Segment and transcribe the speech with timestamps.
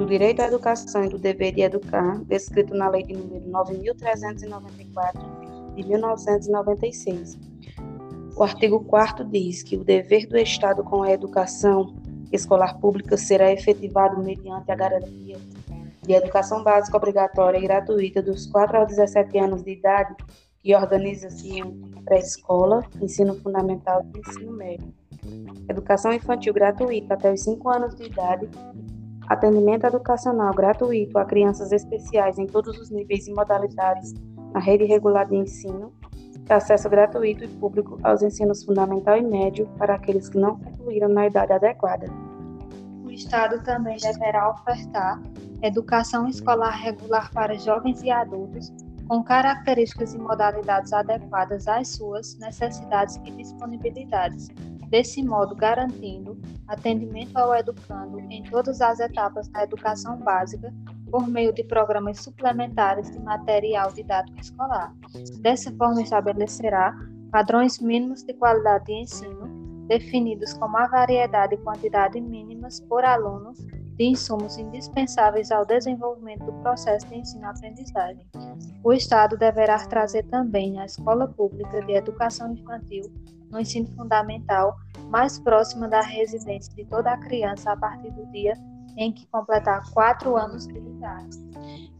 [0.00, 5.74] do direito à educação e do dever de educar, descrito na Lei de número 9.394,
[5.74, 7.38] de 1996.
[8.34, 11.94] O artigo 4 diz que o dever do Estado com a educação
[12.32, 15.36] escolar pública será efetivado mediante a garantia
[16.02, 20.16] de educação básica obrigatória e gratuita dos 4 aos 17 anos de idade,
[20.62, 21.72] que organiza-se em
[22.06, 24.94] pré-escola, ensino fundamental e ensino médio.
[25.68, 28.48] Educação infantil gratuita até os 5 anos de idade
[29.30, 34.12] atendimento educacional gratuito a crianças especiais em todos os níveis e modalidades
[34.52, 35.92] na rede regular de ensino,
[36.48, 41.28] acesso gratuito e público aos ensinos fundamental e médio para aqueles que não concluíram na
[41.28, 42.06] idade adequada.
[43.04, 45.22] O Estado também deverá ofertar
[45.62, 48.72] educação escolar regular para jovens e adultos
[49.06, 54.48] com características e modalidades adequadas às suas necessidades e disponibilidades,
[54.90, 56.36] desse modo garantindo
[56.66, 60.74] atendimento ao educando em todas as etapas da educação básica
[61.10, 64.92] por meio de programas suplementares de material didático escolar.
[65.40, 66.94] Dessa forma, estabelecerá
[67.30, 73.52] padrões mínimos de qualidade de ensino, definidos como a variedade e quantidade mínimas por aluno
[74.00, 78.26] de insumos indispensáveis ao desenvolvimento do processo de ensino-aprendizagem.
[78.82, 83.12] O Estado deverá trazer também a escola pública de educação infantil
[83.50, 84.74] no ensino fundamental
[85.10, 88.54] mais próxima da residência de toda a criança a partir do dia
[88.96, 91.36] em que completar quatro anos de idade.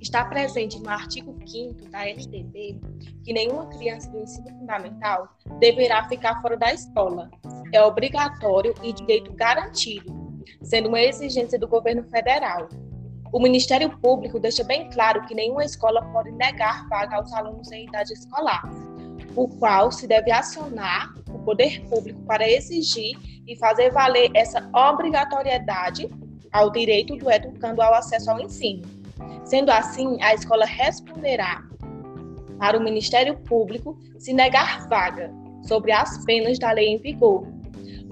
[0.00, 2.80] Está presente no artigo 5 da LDB
[3.22, 5.28] que nenhuma criança do ensino fundamental
[5.58, 7.30] deverá ficar fora da escola.
[7.74, 10.19] É obrigatório e direito garantido,
[10.62, 12.68] sendo uma exigência do governo federal.
[13.32, 17.86] O Ministério Público deixa bem claro que nenhuma escola pode negar vaga aos alunos em
[17.86, 18.62] idade escolar,
[19.36, 26.10] o qual se deve acionar o poder público para exigir e fazer valer essa obrigatoriedade
[26.52, 28.82] ao direito do educando ao acesso ao ensino.
[29.44, 31.62] Sendo assim, a escola responderá
[32.58, 35.32] para o Ministério Público se negar vaga
[35.66, 37.46] sobre as penas da lei em vigor.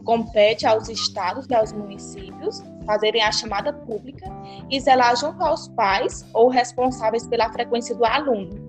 [0.09, 4.25] Compete aos estados e aos municípios fazerem a chamada pública
[4.71, 8.69] e zelar junto aos pais ou responsáveis pela frequência do aluno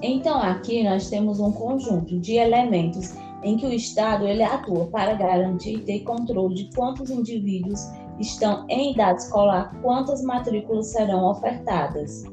[0.00, 5.14] então, aqui nós temos um conjunto de elementos em que o Estado ele atua para
[5.14, 7.80] garantir e ter controle de quantos indivíduos
[8.20, 12.24] estão em idade escolar, quantas matrículas serão ofertadas.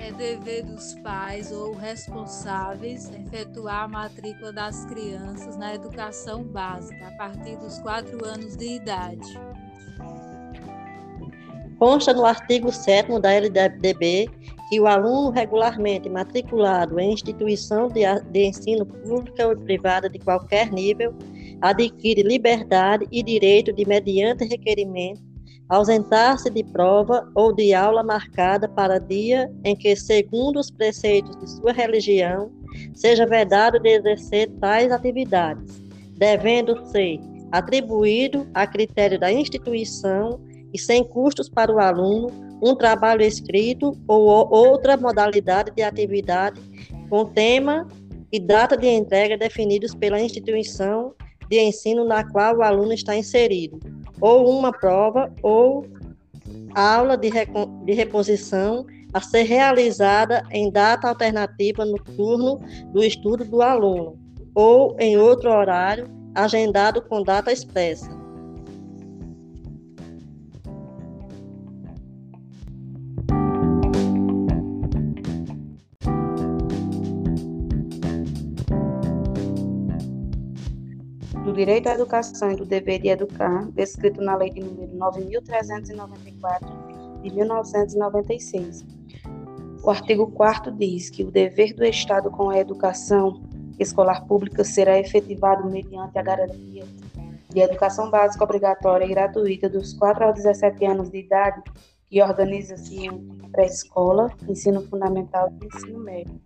[0.00, 7.10] É dever dos pais ou responsáveis efetuar a matrícula das crianças na educação básica a
[7.12, 9.38] partir dos quatro anos de idade.
[11.78, 14.28] Consta no artigo 7 da LDB
[14.70, 20.70] que o aluno regularmente matriculado em instituição de, de ensino pública ou privada de qualquer
[20.70, 21.14] nível
[21.60, 25.20] adquire liberdade e direito de, mediante requerimento,
[25.70, 31.48] ausentar-se de prova ou de aula marcada para dia em que, segundo os preceitos de
[31.48, 32.50] sua religião,
[32.92, 35.80] seja vedado de exercer tais atividades,
[36.18, 37.20] devendo ser
[37.52, 40.40] atribuído a critério da instituição
[40.74, 42.28] e sem custos para o aluno
[42.62, 44.22] um trabalho escrito ou
[44.52, 46.60] outra modalidade de atividade
[47.08, 47.88] com tema
[48.30, 51.14] e data de entrega definidos pela instituição
[51.48, 53.80] de ensino na qual o aluno está inserido,
[54.20, 55.86] ou uma prova ou
[56.74, 62.60] aula de, de reposição a ser realizada em data alternativa no turno
[62.92, 64.18] do estudo do aluno,
[64.54, 68.19] ou em outro horário agendado com data expressa
[81.60, 87.34] direito à educação e do dever de educar, descrito na Lei de número 9.394, de
[87.34, 88.86] 1996.
[89.82, 93.42] O artigo 4 diz que o dever do Estado com a educação
[93.78, 96.84] escolar pública será efetivado mediante a garantia
[97.50, 101.62] de educação básica obrigatória e gratuita dos 4 aos 17 anos de idade,
[102.08, 103.10] que organiza-se em
[103.52, 106.40] pré-escola, ensino fundamental e ensino médio.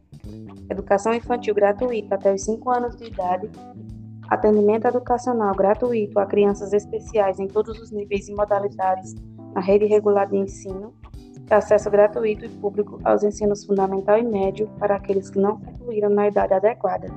[0.69, 3.49] Educação infantil gratuita até os 5 anos de idade
[4.29, 9.15] atendimento educacional gratuito a crianças especiais em todos os níveis e modalidades
[9.55, 10.93] na rede regular de ensino,
[11.51, 16.29] acesso gratuito e público aos ensinos fundamental e médio para aqueles que não concluíram na
[16.29, 17.09] idade adequada.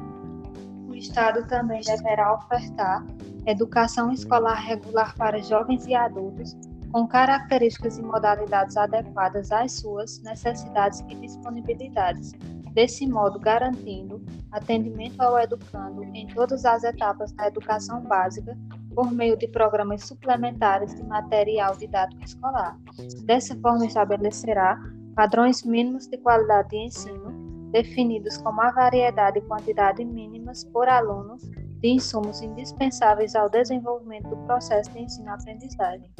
[0.88, 3.06] O Estado também deverá ofertar
[3.46, 6.56] educação escolar regular para jovens e adultos
[6.92, 12.34] com características e modalidades adequadas às suas necessidades e disponibilidades,
[12.78, 18.56] desse modo garantindo atendimento ao educando em todas as etapas da educação básica
[18.94, 22.78] por meio de programas suplementares de material didático escolar.
[23.24, 24.80] Dessa forma, estabelecerá
[25.16, 27.32] padrões mínimos de qualidade de ensino,
[27.72, 31.38] definidos como a variedade e quantidade mínimas por aluno
[31.80, 36.12] de insumos indispensáveis ao desenvolvimento do processo de ensino-aprendizagem.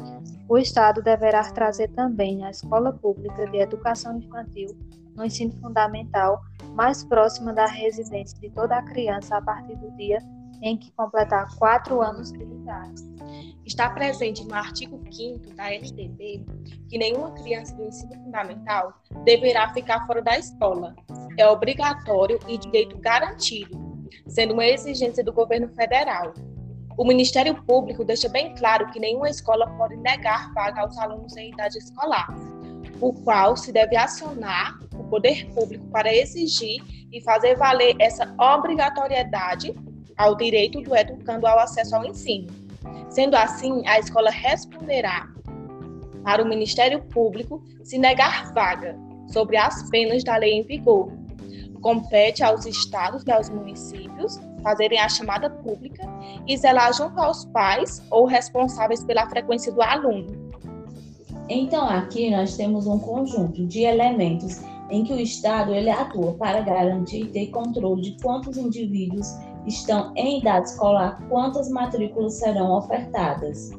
[0.48, 4.76] O Estado deverá trazer também a escola pública de educação infantil
[5.18, 6.40] no ensino fundamental
[6.74, 10.18] mais próxima da residência de toda a criança a partir do dia
[10.62, 13.02] em que completar quatro anos de idade.
[13.66, 16.46] Está presente no artigo 5 da LDB
[16.88, 18.94] que nenhuma criança do ensino fundamental
[19.24, 20.94] deverá ficar fora da escola.
[21.36, 23.88] É obrigatório e direito garantido
[24.26, 26.32] sendo uma exigência do governo federal.
[26.96, 31.50] O Ministério Público deixa bem claro que nenhuma escola pode negar vaga aos alunos em
[31.50, 32.28] idade escolar,
[33.00, 34.78] o qual se deve acionar
[35.08, 36.82] poder público para exigir
[37.12, 39.74] e fazer valer essa obrigatoriedade
[40.16, 42.48] ao direito do educando ao acesso ao ensino.
[43.08, 45.28] Sendo assim, a escola responderá
[46.22, 48.96] para o Ministério Público se negar vaga
[49.28, 51.10] sobre as penas da lei em vigor,
[51.80, 56.02] Compete aos estados e aos municípios fazerem a chamada pública
[56.46, 60.26] e zelar junto aos pais ou responsáveis pela frequência do aluno.
[61.48, 66.60] Então, aqui nós temos um conjunto de elementos em que o Estado ele atua para
[66.60, 69.26] garantir e ter controle de quantos indivíduos
[69.66, 73.70] estão em idade escolar, quantas matrículas serão ofertadas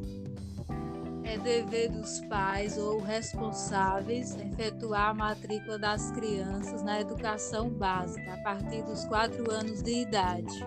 [1.30, 8.38] é dever dos pais ou responsáveis efetuar a matrícula das crianças na educação básica a
[8.38, 10.66] partir dos quatro anos de idade.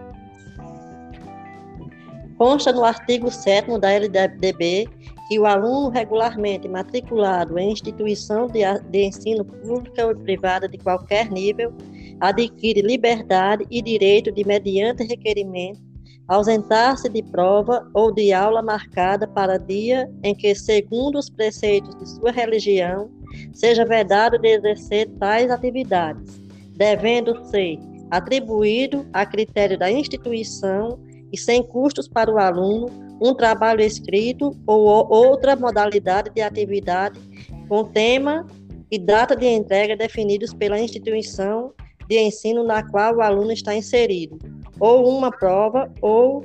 [2.39, 4.89] Consta no artigo 7 da LDB
[5.28, 8.60] que o aluno regularmente matriculado em instituição de,
[8.90, 11.72] de ensino pública ou privada de qualquer nível
[12.20, 15.80] adquire liberdade e direito de, mediante requerimento,
[16.28, 22.08] ausentar-se de prova ou de aula marcada para dia em que, segundo os preceitos de
[22.08, 23.10] sua religião,
[23.52, 26.40] seja vedado de exercer tais atividades,
[26.76, 27.78] devendo ser
[28.10, 30.98] atribuído a critério da instituição
[31.32, 32.87] e sem custos para o aluno
[33.20, 37.20] um trabalho escrito ou outra modalidade de atividade
[37.69, 38.46] com tema
[38.90, 41.73] e data de entrega definidos pela instituição
[42.08, 44.38] de ensino na qual o aluno está inserido,
[44.79, 46.44] ou uma prova ou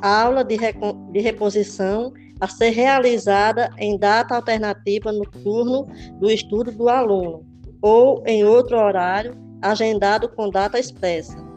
[0.00, 0.56] aula de,
[1.12, 5.86] de reposição a ser realizada em data alternativa no turno
[6.18, 7.44] do estudo do aluno,
[7.82, 11.49] ou em outro horário agendado com data expressa.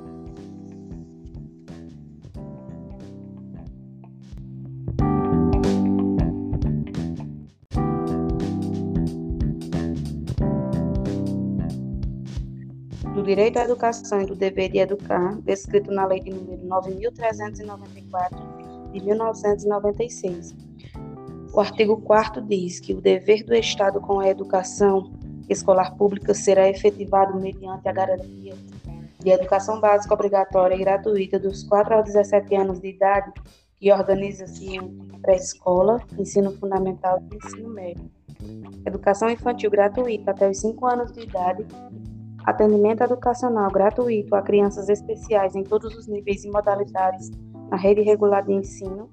[13.23, 18.91] Do direito à educação e do dever de educar, descrito na Lei de número 9.394
[18.91, 20.53] de 1996.
[21.53, 25.13] O artigo 4 diz que o dever do Estado com a educação
[25.49, 28.55] escolar pública será efetivado mediante a garantia
[29.19, 33.31] de educação básica obrigatória e gratuita dos 4 aos 17 anos de idade,
[33.79, 38.11] que organiza-se em pré-escola, ensino fundamental e ensino médio.
[38.85, 41.65] Educação infantil gratuita até os 5 anos de idade
[42.43, 47.31] atendimento educacional gratuito a crianças especiais em todos os níveis e modalidades
[47.69, 49.09] na rede regular de ensino,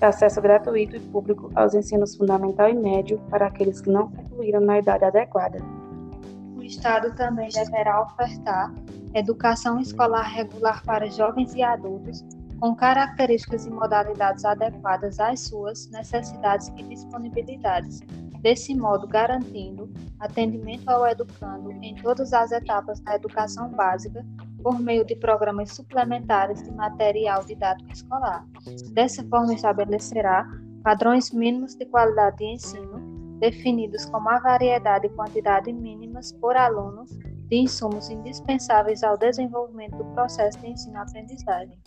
[0.00, 4.78] acesso gratuito e público aos ensinos fundamental e médio para aqueles que não concluíram na
[4.78, 5.58] idade adequada.
[6.56, 8.72] O Estado também deverá ofertar
[9.14, 12.24] educação escolar regular para jovens e adultos
[12.60, 18.00] com características e modalidades adequadas às suas necessidades e disponibilidades,
[18.40, 24.24] desse modo garantindo atendimento ao educando em todas as etapas da educação básica
[24.62, 28.44] por meio de programas suplementares de material didático escolar.
[28.92, 30.46] Dessa forma, estabelecerá
[30.82, 37.04] padrões mínimos de qualidade de ensino, definidos como a variedade e quantidade mínimas por aluno
[37.48, 41.78] de insumos indispensáveis ao desenvolvimento do processo de ensino-aprendizagem.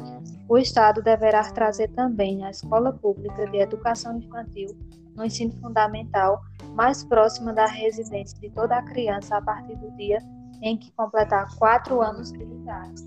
[0.49, 4.67] O Estado deverá trazer também a escola pública de educação infantil
[5.21, 6.41] no ensino fundamental
[6.73, 10.17] mais próxima da residência de toda a criança a partir do dia
[10.63, 13.03] em que completar quatro anos de idade.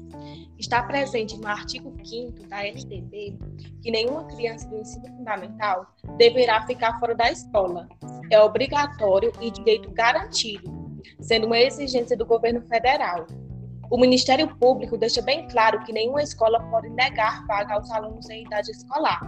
[0.58, 3.38] Está presente no artigo 5 da LDB
[3.82, 7.88] que nenhuma criança do ensino fundamental deverá ficar fora da escola.
[8.30, 10.72] É obrigatório e direito garantido
[11.20, 13.26] sendo uma exigência do governo federal.
[13.90, 18.44] O Ministério Público deixa bem claro que nenhuma escola pode negar vaga aos alunos em
[18.44, 19.20] idade escolar,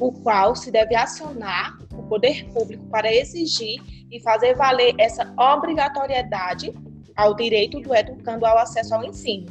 [0.00, 3.80] o qual se deve acionar o poder público para exigir
[4.10, 6.74] e fazer valer essa obrigatoriedade
[7.14, 9.46] ao direito do educando ao acesso ao ensino.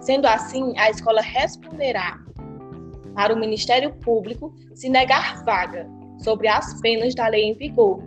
[0.00, 2.18] Sendo assim, a escola responderá
[3.14, 5.86] para o Ministério Público se negar vaga
[6.18, 8.02] sobre as penas da lei em vigor.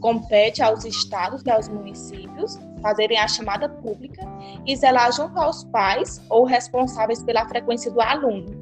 [0.00, 4.22] Compete aos estados e aos municípios fazerem a chamada pública
[4.66, 8.59] e zelar junto aos pais ou responsáveis pela frequência do aluno.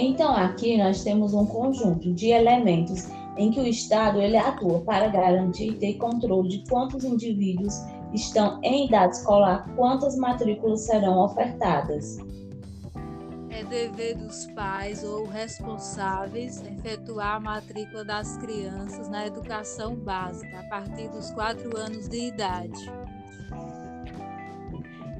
[0.00, 5.08] Então, aqui nós temos um conjunto de elementos em que o Estado ele atua para
[5.08, 7.74] garantir e ter controle de quantos indivíduos
[8.14, 12.16] estão em idade escolar, quantas matrículas serão ofertadas.
[13.50, 20.62] É dever dos pais ou responsáveis efetuar a matrícula das crianças na educação básica a
[20.68, 22.88] partir dos quatro anos de idade.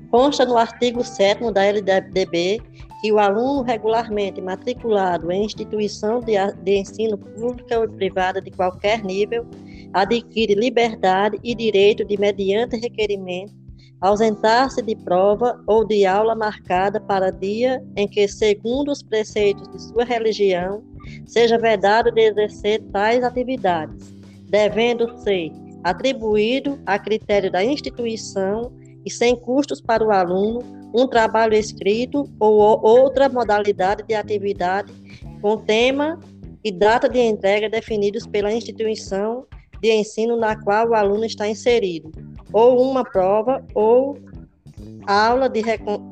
[0.09, 2.63] Consta no artigo 7 da LDB
[3.01, 9.05] que o aluno regularmente matriculado em instituição de, de ensino pública ou privada de qualquer
[9.05, 9.47] nível
[9.93, 13.53] adquire liberdade e direito de, mediante requerimento,
[14.01, 19.81] ausentar-se de prova ou de aula marcada para dia em que, segundo os preceitos de
[19.81, 20.83] sua religião,
[21.27, 24.13] seja vedado de exercer tais atividades,
[24.49, 25.53] devendo ser
[25.85, 28.73] atribuído a critério da instituição
[29.05, 34.93] e sem custos para o aluno um trabalho escrito ou outra modalidade de atividade
[35.41, 36.19] com tema
[36.65, 39.47] e data de entrega definidos pela instituição
[39.81, 42.11] de ensino na qual o aluno está inserido,
[42.53, 44.19] ou uma prova ou
[45.07, 45.63] aula de,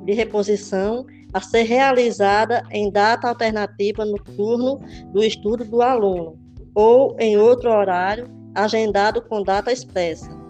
[0.04, 4.80] de reposição a ser realizada em data alternativa no turno
[5.12, 6.38] do estudo do aluno,
[6.74, 10.45] ou em outro horário agendado com data expressa